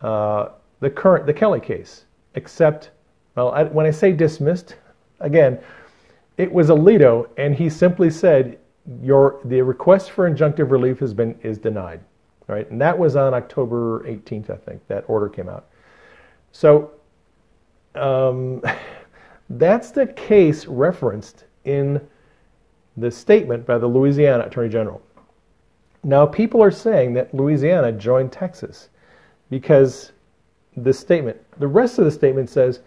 [0.00, 0.48] uh,
[0.80, 2.90] the current the Kelly case, except
[3.36, 4.76] well, I, when I say dismissed,
[5.20, 5.58] again,
[6.36, 8.58] it was Alito, and he simply said
[9.02, 12.00] your the request for injunctive relief has been is denied,
[12.46, 12.70] right?
[12.70, 15.66] And that was on October 18th, I think that order came out.
[16.52, 16.92] So
[17.94, 18.62] um,
[19.50, 22.00] that's the case referenced in
[22.96, 25.02] the statement by the Louisiana Attorney General.
[26.04, 28.90] Now, people are saying that Louisiana joined Texas
[29.48, 30.12] because
[30.76, 32.80] this statement, the rest of the statement says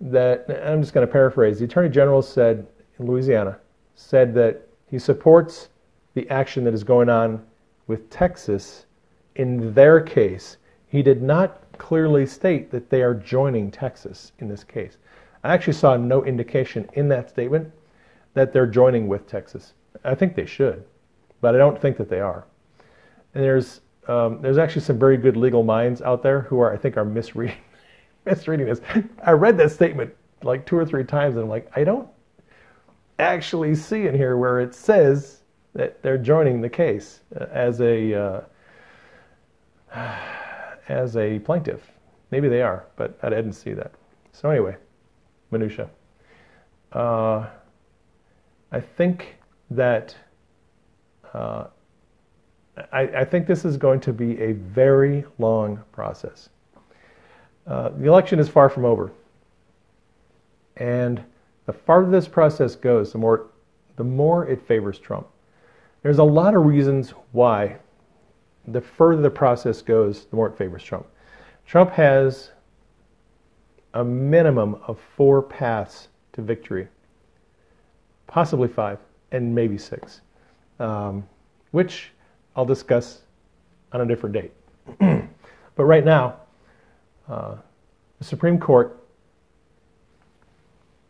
[0.00, 2.66] that, I'm just going to paraphrase, the Attorney General said
[2.98, 3.58] in Louisiana,
[3.94, 5.68] said that he supports
[6.14, 7.44] the action that is going on
[7.88, 8.86] with Texas
[9.34, 10.56] in their case.
[10.88, 14.96] He did not clearly state that they are joining Texas in this case.
[15.44, 17.70] I actually saw no indication in that statement
[18.32, 19.74] that they're joining with Texas.
[20.04, 20.84] I think they should,
[21.40, 22.46] but I don't think that they are.
[23.34, 26.76] And there's um, there's actually some very good legal minds out there who are I
[26.76, 27.56] think are misreading
[28.26, 28.80] misreading this.
[29.22, 32.08] I read that statement like two or three times, and I'm like, I don't
[33.18, 35.42] actually see in here where it says
[35.74, 38.40] that they're joining the case uh, as a uh,
[40.88, 41.90] as a plaintiff.
[42.30, 43.92] Maybe they are, but I didn't see that.
[44.32, 44.76] So anyway,
[45.50, 45.88] minutia.
[46.92, 47.46] Uh,
[48.72, 49.36] I think
[49.70, 50.14] that
[51.34, 51.66] uh,
[52.92, 56.50] I, I think this is going to be a very long process.
[57.66, 59.12] Uh, the election is far from over.
[60.76, 61.22] And
[61.64, 63.46] the farther this process goes, the more,
[63.96, 65.26] the more it favors Trump.
[66.02, 67.78] There's a lot of reasons why
[68.68, 71.06] the further the process goes, the more it favors Trump.
[71.66, 72.50] Trump has
[73.94, 76.86] a minimum of four paths to victory,
[78.26, 78.98] possibly five,
[79.32, 80.20] and maybe six,
[80.78, 81.26] um,
[81.70, 82.10] which
[82.54, 83.22] I'll discuss
[83.92, 84.52] on a different date.
[85.76, 86.36] but right now,
[87.28, 87.56] uh,
[88.18, 88.98] the Supreme Court,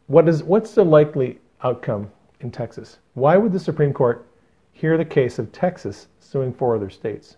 [0.07, 2.99] what is, what's the likely outcome in Texas?
[3.15, 4.27] Why would the Supreme Court
[4.73, 7.37] hear the case of Texas suing four other states?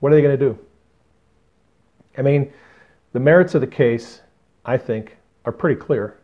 [0.00, 0.58] What are they going to do?
[2.16, 2.52] I mean,
[3.12, 4.20] the merits of the case,
[4.64, 6.18] I think, are pretty clear.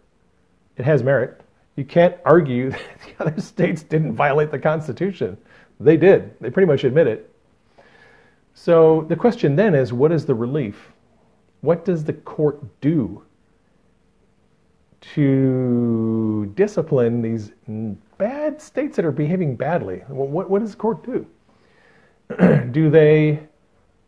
[0.77, 1.41] It has merit.
[1.81, 5.39] You can't argue that the other states didn't violate the Constitution.
[5.81, 6.39] They did.
[6.39, 7.35] They pretty much admit it.
[8.53, 10.93] So the question then is what is the relief?
[11.63, 13.25] What does the court do
[15.15, 17.53] to discipline these
[18.19, 20.01] bad states that are behaving badly?
[20.09, 21.27] What, what does the court do?
[22.73, 23.41] do they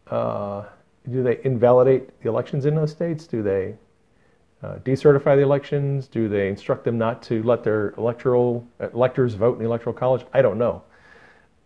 [0.09, 0.65] uh,
[1.11, 3.27] do they invalidate the elections in those states?
[3.27, 3.77] Do they
[4.63, 6.07] uh, decertify the elections?
[6.07, 10.25] Do they instruct them not to let their electoral electors vote in the electoral college?
[10.33, 10.83] I don't know,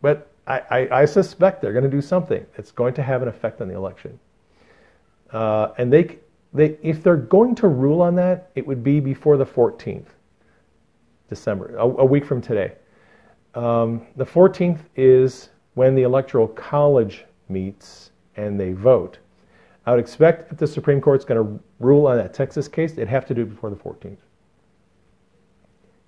[0.01, 3.29] but I, I, I suspect they're going to do something that's going to have an
[3.29, 4.19] effect on the election.
[5.33, 6.19] Uh, and they,
[6.55, 10.07] they, if they're going to rule on that, it would be before the 14th,
[11.29, 12.73] December, a, a week from today.
[13.55, 19.19] Um, the 14th is when the electoral college meets and they vote.
[19.87, 23.07] I would expect if the Supreme Court's going to rule on that Texas case, they'd
[23.07, 24.17] have to do it before the 14th.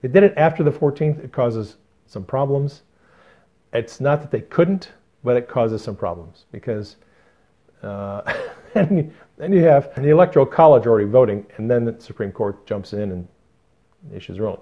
[0.03, 2.83] They did it after the 14th, it causes some problems.
[3.73, 4.91] It's not that they couldn't,
[5.23, 6.97] but it causes some problems because
[7.83, 8.23] uh,
[8.75, 13.13] then you have the Electoral College already voting, and then the Supreme Court jumps in
[13.13, 13.29] and
[14.13, 14.61] issues a ruling.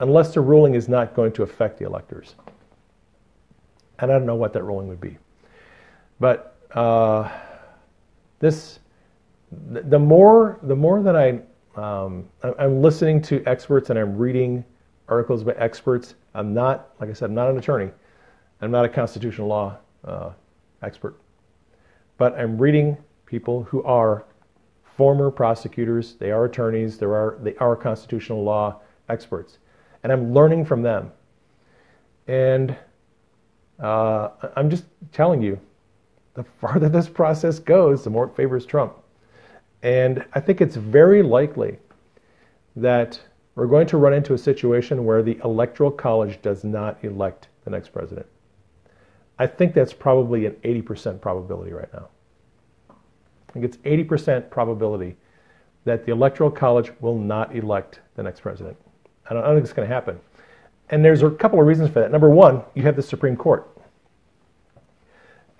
[0.00, 2.34] Unless the ruling is not going to affect the electors.
[3.98, 5.18] And I don't know what that ruling would be.
[6.18, 7.30] But uh,
[8.40, 8.80] this,
[9.70, 11.40] the more, the more that I,
[11.80, 14.64] um, I'm listening to experts and I'm reading
[15.08, 16.14] articles by experts.
[16.34, 17.90] I'm not, like I said, I'm not an attorney.
[18.60, 20.30] I'm not a constitutional law uh,
[20.82, 21.16] expert.
[22.18, 24.24] But I'm reading people who are
[24.84, 29.58] former prosecutors, they are attorneys, they are, they are constitutional law experts.
[30.02, 31.12] And I'm learning from them.
[32.26, 32.76] And
[33.78, 35.58] uh, I'm just telling you,
[36.34, 38.94] the farther this process goes, the more it favors Trump.
[39.82, 41.78] And I think it's very likely
[42.76, 43.20] that
[43.54, 47.70] we're going to run into a situation where the Electoral College does not elect the
[47.70, 48.26] next president.
[49.38, 52.08] I think that's probably an 80% probability right now.
[52.90, 55.16] I think it's 80% probability
[55.84, 58.76] that the Electoral College will not elect the next president.
[59.28, 60.20] I don't, I don't think it's going to happen.
[60.90, 62.10] And there's a couple of reasons for that.
[62.10, 63.68] Number one, you have the Supreme Court.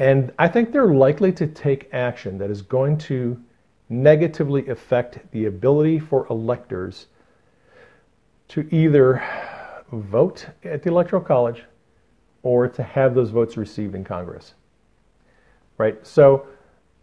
[0.01, 3.39] And I think they're likely to take action that is going to
[3.91, 7.09] negatively affect the ability for electors
[8.49, 9.23] to either
[9.93, 11.65] vote at the Electoral College
[12.43, 14.55] or to have those votes received in Congress.
[15.77, 16.05] Right?
[16.07, 16.47] So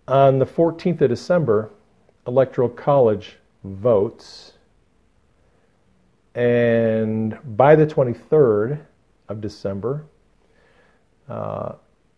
[0.08, 1.70] on the 14th of December,
[2.26, 4.54] Electoral College votes,
[6.34, 8.84] and by the 23rd
[9.30, 10.04] of December,
[11.30, 11.74] uh,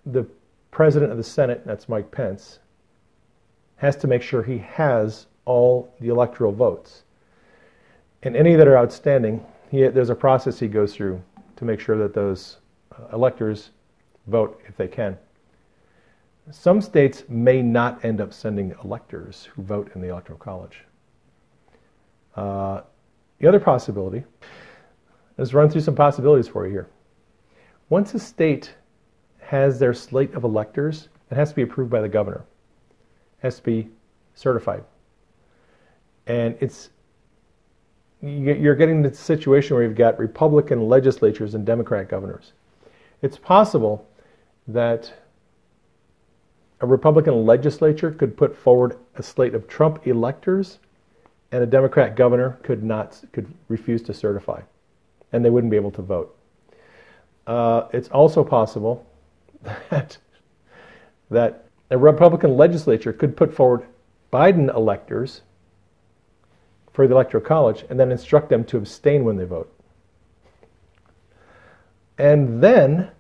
[0.06, 0.26] the
[0.72, 2.60] president of the Senate, that's Mike Pence,
[3.78, 7.04] has to make sure he has all the electoral votes.
[8.24, 11.22] And any that are outstanding, he, there's a process he goes through
[11.56, 12.58] to make sure that those
[12.92, 13.72] uh, electors
[14.28, 15.18] vote if they can.
[16.52, 20.84] Some states may not end up sending electors who vote in the Electoral College.
[22.36, 22.82] Uh,
[23.40, 24.24] the other possibility,
[25.38, 26.90] let's run through some possibilities for you here.
[27.90, 28.74] Once a state
[29.50, 32.46] has their slate of electors, it has to be approved by the governor.
[33.40, 33.90] It has to be
[34.36, 34.84] certified.
[36.28, 36.92] And it's
[38.22, 42.52] you're getting the situation where you've got Republican legislatures and Democrat governors.
[43.24, 44.06] It's possible
[44.68, 45.12] that
[46.82, 50.78] a Republican legislature could put forward a slate of Trump electors
[51.52, 54.62] and a Democrat governor could not could refuse to certify
[55.32, 56.38] and they wouldn't be able to vote.
[57.48, 59.08] Uh, it's also possible
[59.64, 60.18] that,
[61.30, 63.86] that a Republican legislature could put forward
[64.32, 65.42] Biden electors
[66.94, 69.74] for the Electoral College and then instruct them to abstain when they vote.
[72.18, 73.12] And then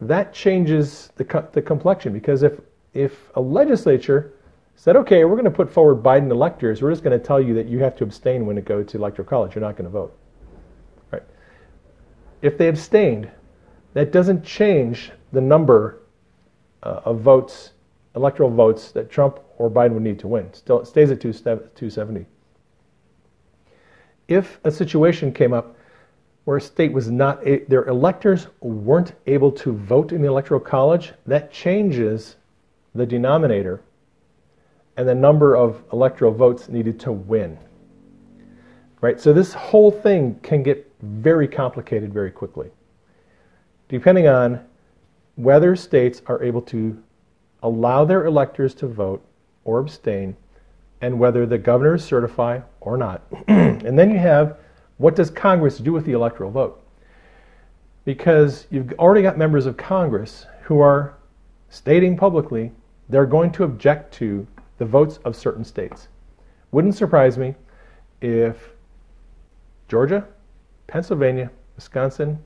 [0.00, 2.60] that changes the, the complexion because if,
[2.92, 4.32] if a legislature
[4.74, 7.54] said, okay, we're going to put forward Biden electors, we're just going to tell you
[7.54, 9.90] that you have to abstain when it goes to Electoral College, you're not going to
[9.90, 10.16] vote.
[11.10, 11.22] Right?
[12.42, 13.30] If they abstained,
[13.96, 16.02] that doesn't change the number
[16.82, 17.70] uh, of votes
[18.14, 20.52] electoral votes that Trump or Biden would need to win.
[20.52, 22.26] Still, it stays at 270.
[24.28, 25.78] If a situation came up
[26.44, 31.14] where a state was not, their electors weren't able to vote in the electoral college,
[31.26, 32.36] that changes
[32.94, 33.80] the denominator
[34.98, 37.56] and the number of electoral votes needed to win.
[39.00, 39.18] Right?
[39.18, 42.70] So this whole thing can get very complicated very quickly.
[43.88, 44.64] Depending on
[45.36, 47.02] whether states are able to
[47.62, 49.24] allow their electors to vote
[49.64, 50.36] or abstain,
[51.00, 53.22] and whether the governors certify or not.
[53.48, 54.58] and then you have
[54.98, 56.82] what does Congress do with the electoral vote?
[58.04, 61.14] Because you've already got members of Congress who are
[61.68, 62.72] stating publicly
[63.08, 64.46] they're going to object to
[64.78, 66.08] the votes of certain states.
[66.72, 67.54] Wouldn't surprise me
[68.20, 68.70] if
[69.88, 70.26] Georgia,
[70.86, 72.42] Pennsylvania, Wisconsin,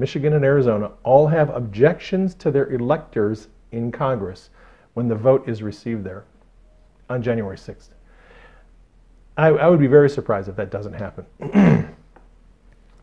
[0.00, 4.50] Michigan, and Arizona all have objections to their electors in Congress
[4.94, 6.24] when the vote is received there
[7.08, 7.90] on January 6th.
[9.36, 11.26] I, I would be very surprised if that doesn't happen.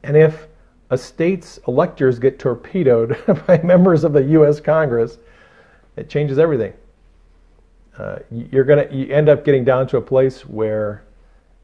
[0.04, 0.48] and if
[0.90, 3.18] a state's electors get torpedoed
[3.48, 4.60] by members of the U.S.
[4.60, 5.18] Congress,
[5.96, 6.74] it changes everything.
[7.98, 11.04] Uh, you're gonna you end up getting down to a place where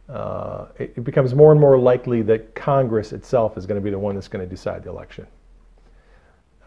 [0.09, 3.89] uh, it, it, becomes more and more likely that Congress itself is going to be
[3.89, 5.25] the one that's going to decide the election.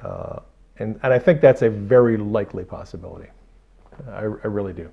[0.03, 0.41] Uh,
[0.78, 3.28] and, and I think that's a very likely possibility.
[4.09, 4.91] I, I really do.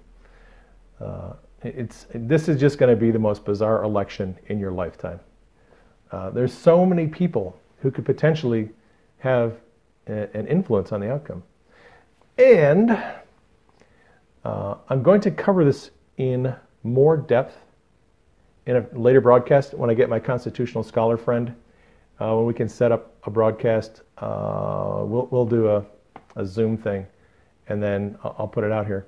[1.00, 1.34] Uh,
[1.64, 5.20] it's, this is just going to be the most bizarre election in your lifetime.
[6.12, 8.70] Uh, there's so many people who could potentially
[9.20, 9.56] have
[10.08, 11.44] a, an influence on the outcome.
[12.38, 12.92] And
[14.44, 17.58] uh, I'm going to cover this in more depth
[18.66, 21.56] in a later broadcast when I get my constitutional scholar friend.
[22.20, 25.86] Uh, when we can set up a broadcast, uh, we'll, we'll do a,
[26.36, 27.06] a Zoom thing
[27.68, 29.06] and then I'll put it out here.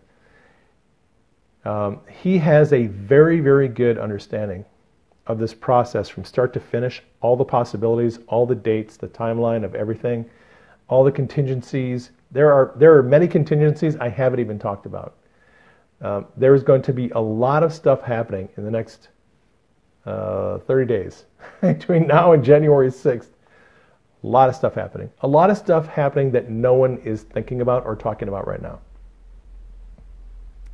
[1.65, 4.65] Um, he has a very, very good understanding
[5.27, 9.63] of this process from start to finish, all the possibilities, all the dates, the timeline
[9.63, 10.29] of everything,
[10.87, 12.11] all the contingencies.
[12.31, 15.15] There are, there are many contingencies I haven't even talked about.
[16.01, 19.09] Um, there is going to be a lot of stuff happening in the next
[20.05, 21.25] uh, 30 days
[21.61, 23.27] between now and January 6th.
[24.23, 25.09] A lot of stuff happening.
[25.21, 28.61] A lot of stuff happening that no one is thinking about or talking about right
[28.61, 28.79] now.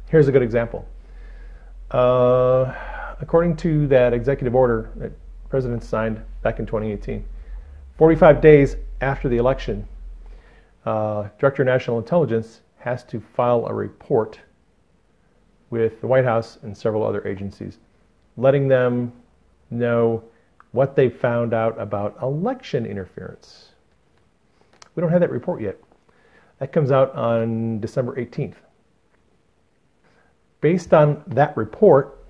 [0.09, 0.87] Here's a good example.
[1.89, 2.73] Uh,
[3.19, 5.11] according to that executive order that
[5.49, 7.25] President signed back in 2018,
[7.97, 9.87] 45 days after the election,
[10.85, 14.39] uh, Director of National Intelligence has to file a report
[15.69, 17.79] with the White House and several other agencies,
[18.37, 19.13] letting them
[19.71, 20.23] know
[20.71, 23.69] what they found out about election interference.
[24.95, 25.77] We don't have that report yet.
[26.59, 28.55] That comes out on December 18th.
[30.59, 32.23] Based on that report,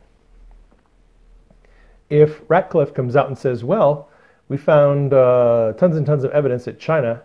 [2.09, 4.09] if Ratcliffe comes out and says, well,
[4.47, 7.23] we found uh, tons and tons of evidence that China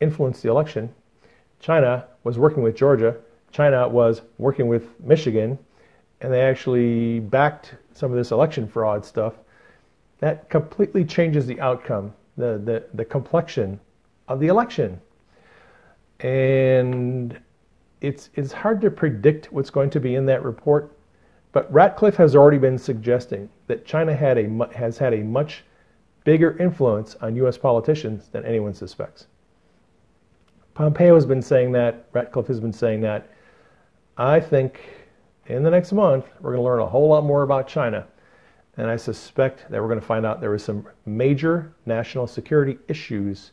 [0.00, 0.94] influenced the election,
[1.60, 3.16] China was working with Georgia,
[3.50, 5.58] China was working with Michigan,
[6.20, 9.34] and they actually backed some of this election fraud stuff,
[10.18, 13.78] that completely changes the outcome, the, the, the complexion
[14.28, 15.00] of the election.
[16.20, 17.38] And
[18.00, 20.96] it's, it's hard to predict what's going to be in that report,
[21.52, 25.64] but Ratcliffe has already been suggesting that China had a, has had a much
[26.24, 27.56] bigger influence on U.S.
[27.56, 29.26] politicians than anyone suspects.
[30.74, 33.30] Pompeo has been saying that, Ratcliffe has been saying that.
[34.18, 34.80] I think
[35.46, 38.06] in the next month, we're going to learn a whole lot more about China.
[38.76, 42.78] And I suspect that we're going to find out there were some major national security
[42.88, 43.52] issues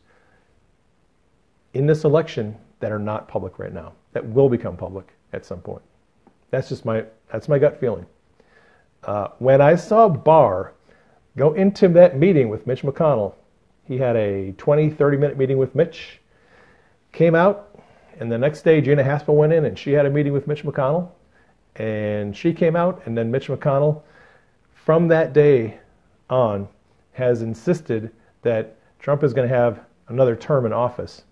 [1.72, 5.60] in this election that are not public right now, that will become public at some
[5.60, 5.82] point.
[6.50, 8.06] That's just my, that's my gut feeling.
[9.02, 10.72] Uh, when I saw Barr
[11.36, 13.34] go into that meeting with Mitch McConnell,
[13.86, 16.20] he had a 20, 30 minute meeting with Mitch,
[17.12, 17.78] came out,
[18.20, 20.64] and the next day Gina Haspel went in and she had a meeting with Mitch
[20.64, 21.10] McConnell
[21.76, 24.02] and she came out, and then Mitch McConnell,
[24.84, 25.78] from that day
[26.28, 26.68] on,
[27.12, 28.10] has insisted
[28.42, 31.22] that Trump is going to have another term in office.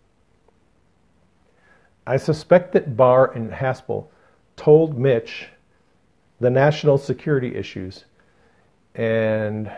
[2.07, 4.07] I suspect that Barr and Haspel
[4.57, 5.49] told Mitch
[6.41, 8.05] the national security issues,
[8.95, 9.71] and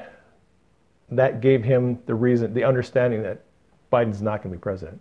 [1.11, 3.43] that gave him the reason, the understanding that
[3.93, 5.01] Biden's not going to be president,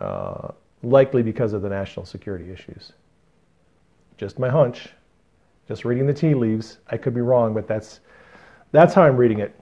[0.00, 0.48] uh,
[0.82, 2.92] likely because of the national security issues
[4.16, 4.88] just my hunch,
[5.68, 6.78] just reading the tea leaves.
[6.90, 8.00] I could be wrong, but that's
[8.72, 9.58] that's how I'm reading it.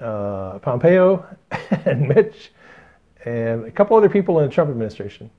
[0.00, 1.26] Uh, Pompeo
[1.84, 2.52] and Mitch
[3.24, 5.30] and a couple other people in the Trump administration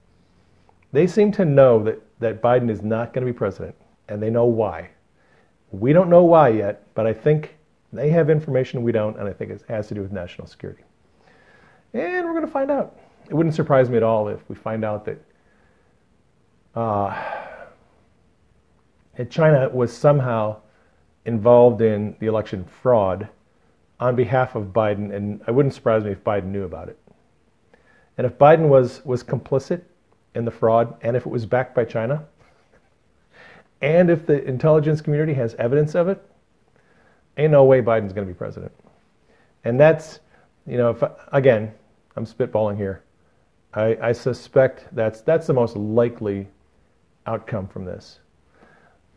[0.91, 3.75] they seem to know that, that Biden is not going to be president,
[4.07, 4.89] and they know why.
[5.71, 7.57] We don't know why yet, but I think
[7.93, 10.83] they have information we don't, and I think it has to do with national security.
[11.93, 12.97] And we're going to find out.
[13.29, 15.21] It wouldn't surprise me at all if we find out that,
[16.75, 17.38] uh,
[19.25, 20.57] China was somehow
[21.25, 23.27] involved in the election fraud
[23.99, 26.97] on behalf of Biden, and it wouldn't surprise me if Biden knew about it.
[28.17, 29.81] And if Biden was, was complicit
[30.35, 32.25] in the fraud, and if it was backed by China,
[33.81, 36.21] and if the intelligence community has evidence of it,
[37.37, 38.71] ain't no way Biden's going to be president.
[39.63, 40.19] And that's,
[40.65, 41.73] you know, if, again,
[42.15, 43.03] I'm spitballing here.
[43.73, 46.47] I, I suspect that's that's the most likely
[47.25, 48.19] outcome from this.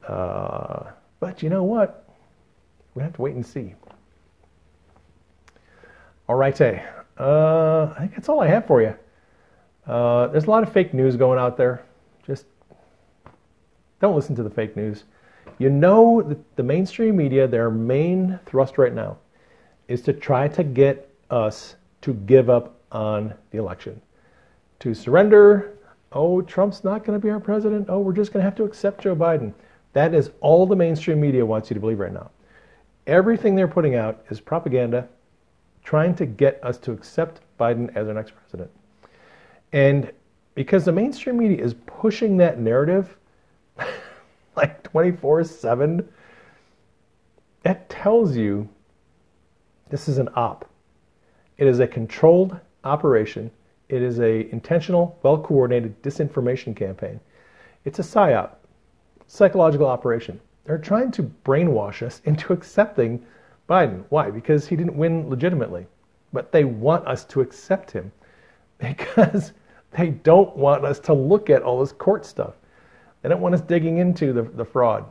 [0.06, 0.90] Uh,
[1.20, 2.08] but you know what?
[2.94, 3.74] We have to wait and see.
[6.28, 6.84] All right, hey.
[7.18, 8.94] Uh, I think that's all I have for you.
[9.86, 11.84] Uh, there's a lot of fake news going out there.
[12.26, 12.46] Just
[14.00, 15.04] don't listen to the fake news.
[15.58, 19.18] You know that the mainstream media, their main thrust right now
[19.88, 24.00] is to try to get us to give up on the election,
[24.80, 25.78] to surrender.
[26.12, 27.86] Oh, Trump's not going to be our president.
[27.88, 29.52] Oh, we're just going to have to accept Joe Biden.
[29.92, 32.30] That is all the mainstream media wants you to believe right now.
[33.06, 35.08] Everything they're putting out is propaganda
[35.84, 38.70] trying to get us to accept Biden as our next president.
[39.72, 40.12] And
[40.54, 43.16] because the mainstream media is pushing that narrative
[44.56, 46.08] like 24 7,
[47.62, 48.68] that tells you
[49.88, 50.68] this is an op.
[51.58, 53.50] It is a controlled operation.
[53.88, 57.20] It is a intentional, well-coordinated disinformation campaign.
[57.84, 58.52] It's a psyop,
[59.32, 60.38] psychological operation.
[60.66, 63.24] They're trying to brainwash us into accepting
[63.66, 64.04] Biden.
[64.10, 64.30] Why?
[64.30, 65.86] Because he didn't win legitimately.
[66.34, 68.12] But they want us to accept him
[68.78, 69.52] because
[69.92, 72.52] they don't want us to look at all this court stuff.
[73.22, 75.06] They don't want us digging into the, the fraud.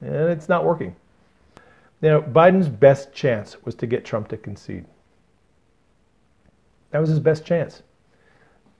[0.00, 0.96] And it's not working.
[2.02, 4.84] Now, Biden's best chance was to get Trump to concede.
[6.90, 7.82] That was his best chance.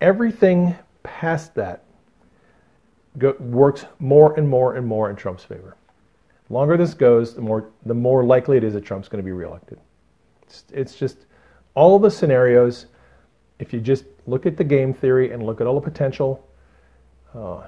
[0.00, 1.84] Everything past that
[3.18, 5.76] go, works more and more and more in Trump's favor.
[6.48, 9.32] Longer this goes, the more the more likely it is that Trump's going to be
[9.32, 9.78] reelected.
[10.42, 11.26] It's, it's just
[11.74, 12.86] all the scenarios.
[13.58, 16.46] If you just look at the game theory and look at all the potential
[17.34, 17.64] uh,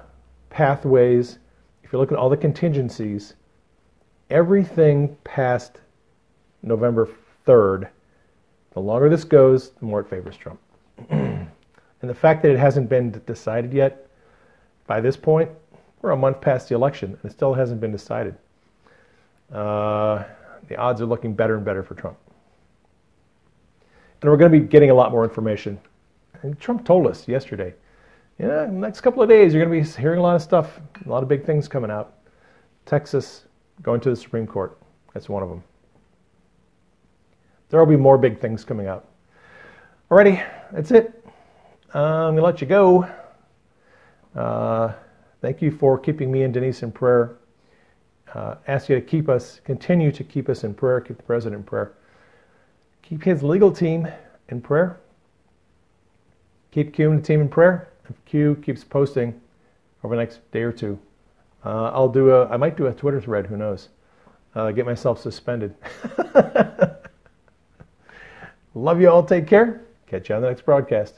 [0.49, 1.39] pathways,
[1.83, 3.33] if you look at all the contingencies,
[4.29, 5.81] everything past
[6.61, 7.09] November
[7.47, 7.89] 3rd,
[8.71, 10.59] the longer this goes, the more it favors Trump.
[11.09, 11.49] and
[12.01, 14.08] the fact that it hasn't been decided yet,
[14.89, 15.51] by this point,
[16.01, 18.35] we're a month past the election and it still hasn't been decided
[19.53, 20.23] uh,
[20.67, 22.17] the odds are looking better and better for Trump.
[24.21, 25.79] And we're going to be getting a lot more information.
[26.41, 27.75] And Trump told us yesterday,
[28.39, 30.41] yeah, in the next couple of days, you're going to be hearing a lot of
[30.41, 32.15] stuff, a lot of big things coming out.
[32.87, 33.45] Texas
[33.83, 34.75] going to the Supreme Court.
[35.13, 35.63] That's one of them.
[37.69, 39.07] There will be more big things coming out.
[40.09, 41.23] Alrighty, that's it.
[41.93, 43.07] I'm going to let you go.
[44.39, 44.93] Uh,
[45.41, 47.39] thank you for keeping me and Denise in prayer
[48.33, 51.59] uh, ask you to keep us, continue to keep us in prayer, keep the president
[51.59, 51.93] in prayer.
[53.01, 54.07] Keep his legal team
[54.49, 54.99] in prayer.
[56.71, 57.89] Keep Q and the team in prayer.
[58.07, 59.39] If Q keeps posting
[60.03, 60.99] over the next day or two,
[61.65, 63.89] uh, I'll do a, I might do a Twitter thread, who knows.
[64.53, 65.73] Uh, get myself suspended.
[68.75, 69.23] Love you all.
[69.23, 69.85] Take care.
[70.07, 71.15] Catch you on the next broadcast.